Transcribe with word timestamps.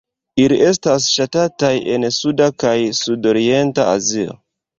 Ili 0.43 0.55
estas 0.69 1.05
ŝatataj 1.17 1.69
en 1.97 2.07
suda 2.17 2.49
kaj 2.65 2.73
sudorienta 3.01 3.87
Azio. 3.93 4.37